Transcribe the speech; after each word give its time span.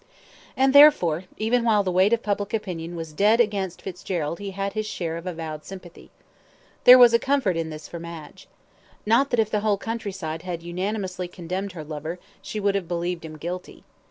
And 0.57 0.73
therefore, 0.73 1.25
even 1.37 1.63
while 1.63 1.83
the 1.83 1.91
weight 1.91 2.11
of 2.11 2.23
public 2.23 2.55
opinion 2.55 2.95
was 2.95 3.13
dead 3.13 3.39
against 3.39 3.83
Fitzgerald 3.83 4.39
he 4.39 4.49
had 4.49 4.73
his 4.73 4.87
share 4.87 5.15
of 5.15 5.27
avowed 5.27 5.63
sympathy. 5.63 6.09
There 6.85 6.97
was 6.97 7.13
a 7.13 7.19
comfort 7.19 7.55
in 7.55 7.69
this 7.69 7.87
for 7.87 7.99
Madge. 7.99 8.47
Not 9.05 9.29
that 9.29 9.39
if 9.39 9.51
the 9.51 9.59
whole 9.59 9.77
countryside 9.77 10.41
had 10.41 10.63
unanimously 10.63 11.27
condemned 11.27 11.73
her 11.73 11.83
lover 11.83 12.17
she 12.41 12.59
would 12.59 12.73
have 12.73 12.87
believed 12.87 13.23
him 13.23 13.37
guilty. 13.37 13.83